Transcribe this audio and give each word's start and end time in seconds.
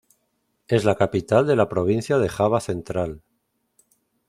Es 0.67 0.83
la 0.83 0.95
capital 0.95 1.45
de 1.45 1.55
la 1.55 1.69
provincia 1.69 2.17
de 2.17 2.27
Java 2.27 2.59
Central. 2.59 3.21